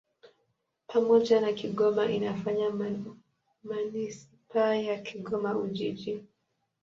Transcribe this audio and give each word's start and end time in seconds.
Pamoja 0.87 1.41
na 1.41 1.53
Kigoma 1.53 2.05
inafanya 2.05 2.71
manisipaa 3.63 4.75
ya 4.75 4.97
Kigoma-Ujiji. 4.99 6.23